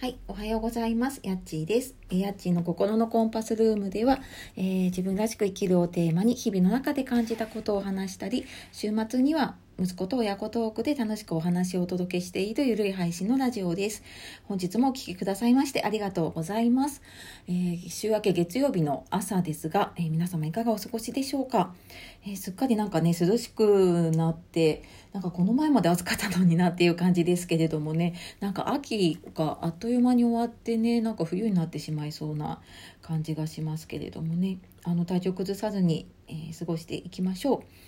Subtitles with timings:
[0.00, 1.18] はい、おはようございます。
[1.24, 1.96] やっちーです。
[2.08, 4.20] えやっちーの心のコンパスルームでは、
[4.56, 14.02] えー自分らしく生きるをテーマに日々の中で感じたことを話したり、週末には息子と親子トークで楽しくお話をお届けしているゆるい配信のラジオです。
[14.42, 17.00] 本日もお聴きくださいましてありがとうございます。
[17.46, 21.72] えー週明け月曜日の朝ですが、えー皆様いかがお過ごしでしょうか、
[22.26, 32.60] えーすっかりなんかね、涼しくなって、なんかこの前まで暑かったのになっていう感じですけれどもね、なんか秋があっという間に終わってね、なんか冬になってしまいそうな
[33.00, 37.87] 感じがしますけれどもね、あの体調崩さずに、えー過ごしていきましょう。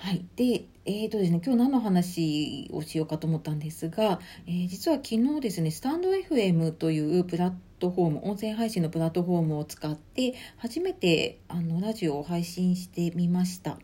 [0.00, 0.24] はい。
[0.36, 13.76] で、えーとですね、今日何の話をしようかと思ったんですが、えー実は昨日ですね、スタンド FM というプラットフォーム、音声配信のプラットフォームを使って、初めてあのラジオを配信してみました。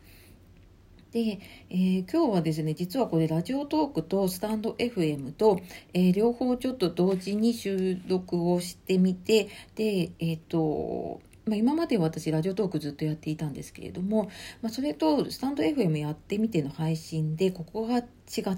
[1.11, 5.59] で、えー今日はですね実はこれラジオトークとスタンド FM と、
[5.93, 14.31] えー両方ちょっと同時に収録をしてみてでえっ、とまあ、今まで私ラジオトークずっとやっていたんですけれども、
[14.63, 18.05] まあ、それとスタンド FM やってみての配信でここが違っ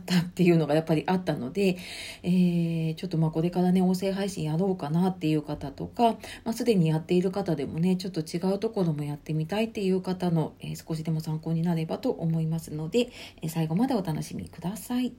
[0.05, 1.77] たっていうのがやっぱりあったので、
[2.23, 6.13] えーちょっとまあこれからね音声配信やろうかなっていう方とか、
[6.45, 13.09] まあ、すでにやっている方でもねちょっと違うところもやってみたいっていう方の、えー少しでも参考になればと思いますので、
[13.41, 15.11] え最後までお楽しみください。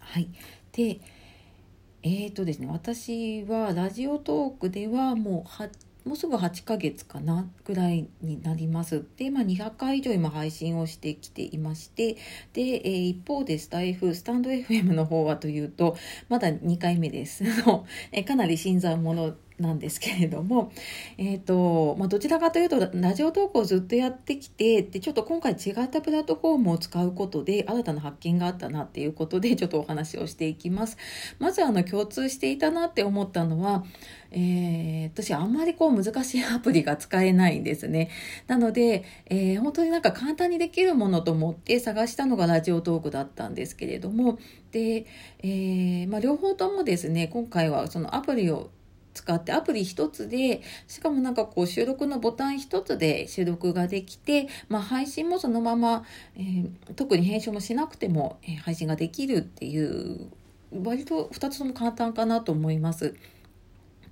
[0.00, 0.28] はい、
[0.72, 1.00] で
[2.02, 5.48] えーとですね私はラジオトークではもう
[6.08, 9.04] もうすぐ8ヶ月かなぐらいになります。
[9.18, 12.16] で、まあ、200回以上今配信をしてきていまして、
[12.54, 15.96] で、えー一方でスタイフ、スタンド FM の方はというと、
[16.30, 17.44] まだ2回目です。
[18.10, 20.72] えかなり新参者なんですけれども、
[21.16, 30.96] えっ、と、まあ、どちらかというと、ラジオ投稿をずっとやってきて、で、ちょっと今回違ったプラットフォームを使うことで、新たな発見があったなっていうことで、ちょっとお話をしていきます。
[31.38, 33.84] まず、あの、共通していたなって思ったのは、
[34.30, 38.10] えー私、あんまりこう、難しいアプリが使えないんですね。
[38.46, 44.38] なので、えー本当になんか簡単にできるものと思って探したのがラジオトークだったんですけれども、
[44.72, 45.06] で、
[45.40, 48.70] えーまあ、両方ともですね、今回はそのアプリを
[49.14, 56.04] 使ってアプリ一つでしかもなんかこう収録のボタン一つで収録ができて、まあ、配信もそのまま、
[56.36, 60.30] えー特に編集もしなくても、えー配信ができるっていう
[60.72, 63.14] 割と2つとも簡単かなと思います。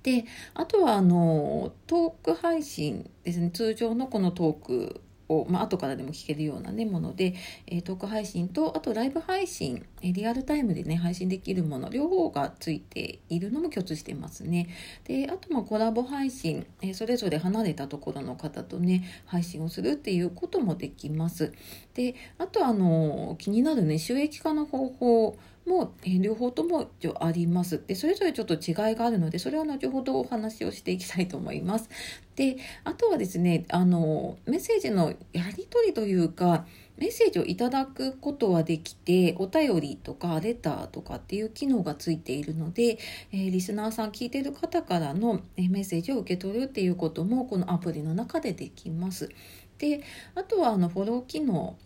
[0.07, 0.23] で
[0.53, 7.35] あとはあのトーク配信ですね通常のこのトークを、まあ後からでも聞けるような、ね、もので、
[7.65, 14.69] えートーク配信とあとライブ配信、えーリアルタイムでね配信できるもの両方がついているのも共通してますね。
[15.03, 21.51] であとまあコラボ配信、えーそれぞれ離れたところの方とね配信をするっていうこともできます。
[21.95, 26.89] であとあの気になるね収益化の方法も、えー両方とも
[27.19, 27.81] あります。
[27.85, 31.89] でそれぞれちょっと違いがあるのでそれは後ほどお話をしていきたいと思います。
[32.35, 36.65] であとはですねあのメッセージのやり取りというか
[36.97, 42.97] メッセージをいただくことはできてお便りとかレターとかっていう機能がついているので、
[43.31, 49.29] えーリスナーさん聞いている方からのメッセージを受け取るっていうこともこのアプリの中でできます。
[49.77, 50.01] で
[50.33, 51.77] あとはあのフォロー機能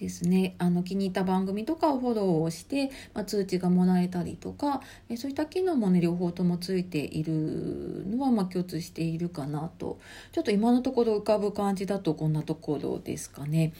[0.00, 4.80] ですねあの気に入った番組とかをフォローをして、まあ、通知がもらえたりとか
[5.10, 9.98] えそういった機能もね両方ともついているのはまあ共通しているかなと
[10.32, 13.72] ちょっと今のところ浮かぶ感じだとこんなところですかね。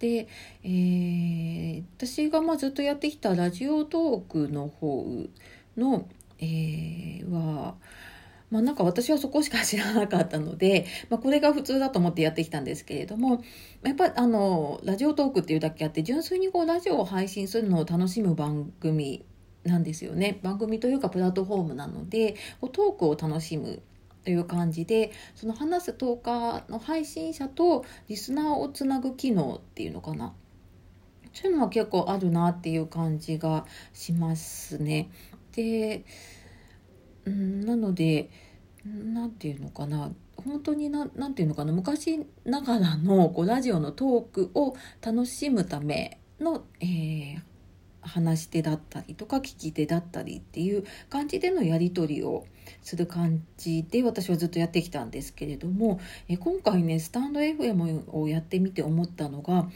[0.00, 0.28] で、
[0.64, 5.26] えー私がまあずっとやってきたラジオトークの方
[5.76, 6.08] の、
[6.38, 7.74] えーは、
[8.50, 13.42] まあ、なんか私はそこしか知らなかったので、まあ、これが普通だと思ってやってきたんですけれども
[13.82, 19.24] やっぱあのラジオトークっていうだけあって純粋にこうラジオを配信するのを楽しむ番組
[19.64, 22.36] なんですよね番組というかプラットフォームなので
[22.72, 23.82] トークを楽しむ
[24.24, 30.32] という感じでその話すトーカーの配信者とリスナーをつなぐ機能っていうのかな
[31.32, 35.10] そういうのは結構あるなっていう感じがしますね。
[35.52, 36.04] で
[37.28, 38.30] うんなので
[38.84, 47.42] なんていうのかな本当にななんていうのかな昔ながらのこうラジオのトークを楽しむための、えー
[48.08, 52.46] 話し手だったりとか聞き手だったりっていう感じでのやり取りを
[52.82, 59.68] する感じで私はずっとやってきたんですけれどもえ今回ねスタンド FM をやってみて思ったのが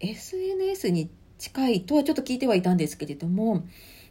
[0.00, 3.64] SNS に近いとはちょっと聞いてはいたんですけれども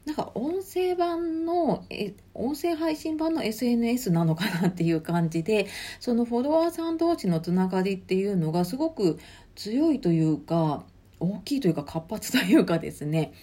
[0.08, 5.68] なんか音声版のえ音声配信版の SNS なのかなっていう感じで
[6.00, 9.20] そのフォロワーさん同士のつながりっていうのがすごく
[9.56, 10.86] 強いというか
[11.20, 13.34] 大きいというか活発というかですね。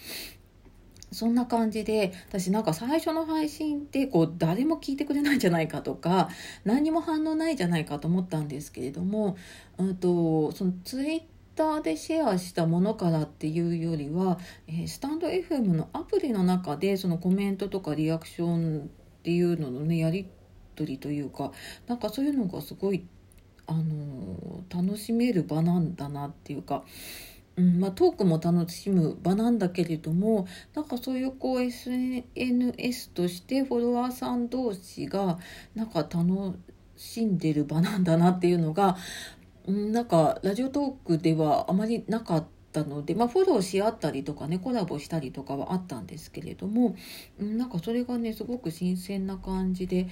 [1.11, 6.29] そんな感じで私なんか最初の配信ってこう誰も聞いてくれないんじゃないかとか
[6.65, 9.37] 何にも反応ないんじゃないかと思ったんですけれども、
[9.77, 11.21] うんと、そのツイッ
[11.55, 14.37] ターでシェアしたものからっていうよりは、
[14.67, 18.87] えー、スタンド FM のアプリの中でそのコメントとかリアクションっ
[19.23, 20.27] ていうののねやり
[20.75, 21.51] 取りというか
[21.87, 23.05] なんかそういうのがすごい
[23.67, 26.83] あのー、楽しめる場なんだなっていうか。
[27.57, 35.39] うんまあ、トークも楽しむ場なんだけれどもなんかそういうこう SNS としてフォロワーさん同士が
[35.73, 36.59] なんか楽
[36.97, 38.97] しんでる場なんだなっていうのが、
[39.67, 46.95] なんかラジオトークではあまりなかったので、まあ、フォローし合ったりとかねコラボしたりとかはあったんですけれども、
[47.39, 50.07] なんかそれがねすごく新鮮な感じで。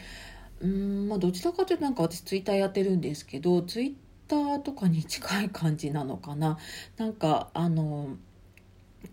[0.62, 3.94] うんまあ、どちらかというとなんか私ツイッターやってるんですけどツイッ
[4.30, 6.58] ターとかに近い感じなのかな
[6.96, 8.16] なんかあの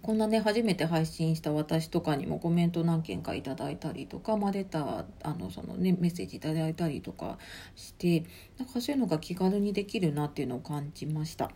[0.03, 7.39] こんなね初めて配信した私とかにもコメント何件かいただいたりとか、まあ、レターあのその、ね、メッセージいただいたりとか
[7.75, 8.25] して
[8.59, 11.51] なんかそういうのが気軽にできるなっていうのを感じました。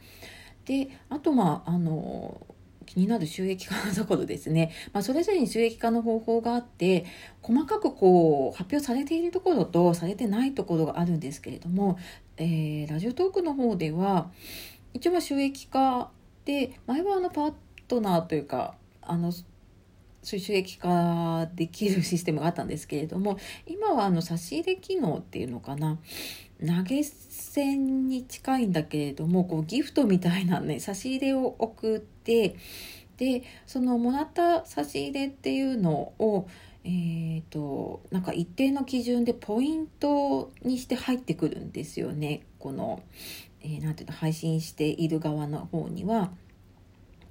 [0.65, 2.47] であとまああの
[2.87, 7.07] 気になる収益化のところですね、まあ、それぞれに収益化の方法があって
[7.41, 11.99] 細かくこう発表されているところとされてないところがあるんですけれども
[12.37, 14.31] えー、ラジオトークの方では
[14.93, 16.11] 一応は収益化
[16.45, 17.53] で前はあのパー
[17.89, 19.33] トナーというかあの
[20.23, 25.99] 収益化できるシステムがあったんですけれども今はあの差し入れ機能っていうのかな
[26.67, 32.57] 投げ銭に近いんだけれどもこうギフトみたいなね差し入れを送って
[33.19, 36.49] でそのもらった差し入れっていうのを
[36.87, 43.03] えーと、なんか一定の基準でポイントにして入ってくるんですよねこの、
[43.63, 46.31] えー、なんていうの配信している側の方には。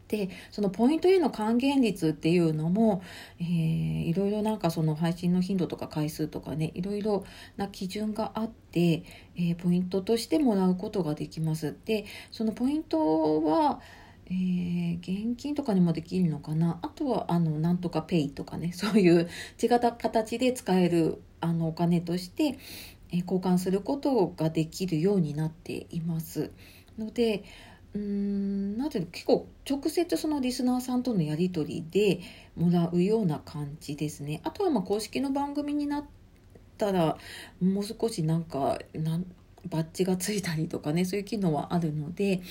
[0.08, 3.02] でそのポイントへの還元率っていうのも、
[3.40, 7.26] えー、いろいろなんかその配信の頻度とか回数とかねいろいろ
[7.58, 9.04] な基準があって、
[9.36, 11.76] えー、ポイントとしてもらうことができます。
[11.86, 13.82] でそのポイントは
[14.28, 16.80] えー、現金とかにもできるのかな？
[16.82, 19.28] あとはあのなんとかペイとかね そういう
[19.62, 22.58] 違った形で使えるあのお金として、
[23.12, 26.52] えー、交換することができるようになっています
[26.98, 27.44] ので
[27.94, 32.22] うーんなぜ結構直接そのリスナーさんとのやり取りで
[32.56, 36.06] もらうような感じですねあとはまあ公式の番組になっ
[36.78, 37.18] たら
[37.62, 39.26] もう少しなんかなん
[39.70, 42.42] バッジがついたりとかねそういう機能はあるので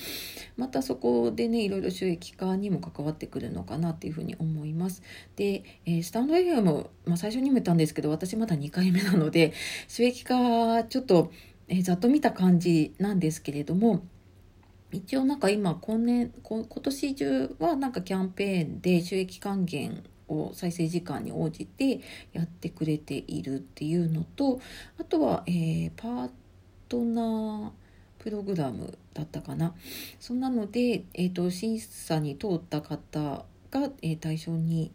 [0.57, 5.03] またそこでねいろいろ収益化にも関わってくるのかなっていうふうに思います。
[5.35, 9.53] で、えー、スタンド FM、まあ、最初にも言ったんですけど私まだ2回目なので
[9.87, 11.31] 収益化ちょっと、
[11.67, 14.03] えー、ざっと見た感じなんですけれども
[14.93, 22.01] 一応なんか今今年今年中はなんかキャンペーンで収益還元を再生時間に応じて
[22.31, 24.61] やってくれているっていうのと
[24.99, 26.31] あとは、えー、パー
[26.87, 27.71] トナー
[28.19, 29.75] プログラムだったかな。
[30.19, 34.93] そんなので、えーと、審査に通った方が、えー、対象に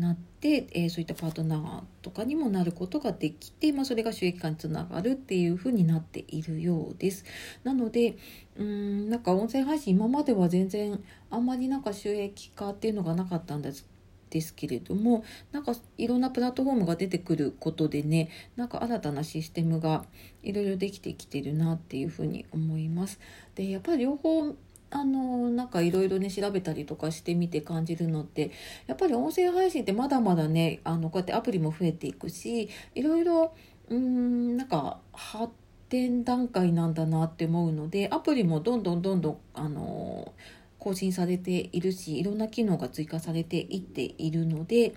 [0.00, 7.24] なって、えー、そういったパートナーとかにもなることができて、まあ、それが収益化につながるっていうふうになっているようです。
[7.64, 8.16] なので
[8.56, 13.86] うんなんか音声配信今までは全然あんまりなんか収益化っていうのがなかったんです
[14.30, 20.04] ですけれどもなんかいろんなプラットフォームが出てくることでねなんか新たなシステムが
[20.42, 23.18] いろいろできてきてるなっていうふうに思います。
[23.56, 24.54] でやっぱり両方
[24.90, 28.50] あのなんかいろいろね調べたりとかしてみて感じるのって
[28.86, 33.54] やっぱり音声配信ってまだまだねあのこうやってアプリも増えていくしいろいろ
[33.88, 35.52] うんなんか発
[35.88, 40.32] 展段階なんだなって思うのでアプリもどんどんどんどんあの
[40.78, 44.94] 更新されているしいろんな機能が追加されていっているので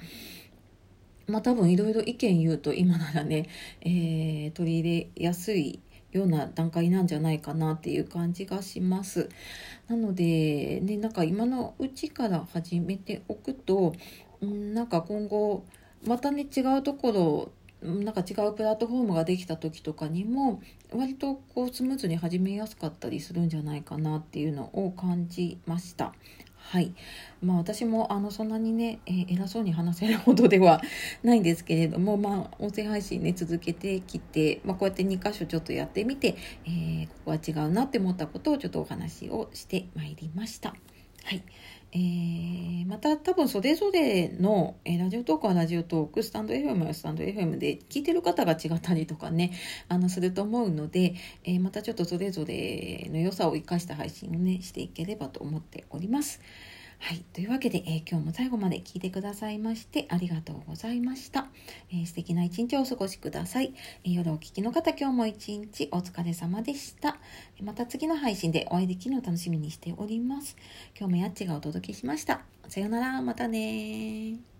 [1.27, 3.47] まあ多分いろいろ意見言うと今ならね、
[3.81, 5.79] えー、取り入れやすい
[6.13, 9.29] ような段階なんじゃないかなっていう感じがします。
[9.87, 13.93] なので、ね、なんか今のうちから始めておくと、
[14.41, 15.65] うん、なんか今後
[16.05, 17.51] またね違うところ
[17.83, 20.61] なんか違うプラットフォームができた時とかにも
[20.93, 26.13] 割とこうスムーズに始めやすかったりするんじゃないかなっていうのを感じました。
[26.65, 26.93] はい。
[27.41, 30.81] まあ私もあのそんなにね、えー、偉そうに話せるほどでは
[31.21, 40.73] ないんですけれども、まあ音声配信ね続けてきて、まあこうやって2箇所ちょっとやってみて、えー、ここは違うなって思ったことをちょっとお話をしてまいりました。
[41.23, 41.43] はい。
[41.95, 49.51] えー、また多分それぞれの、えー、ラジオトークはラジオトーク、スタンド FM はスタンド FM で聞いてる方が違ったりとかね、
[49.89, 56.41] あの、すると思うので、えー、またちょっとそれぞれの良さを生かした配信をね、していければと思っております。
[57.05, 57.25] はい。
[57.33, 61.47] というわけで、えー、今日も最後まで聞いてくださいましてありがとうございました。
[61.91, 63.73] えー、素敵な一日をお過ごしください。
[64.05, 67.17] えー、夜お聞きの方、今日も一日お疲れ様でした。
[67.61, 70.55] また次の配信でお会いできるのを楽しみにしております。
[70.97, 72.39] 今日もやっちがお届けしました。
[72.69, 74.52] さようなら、またね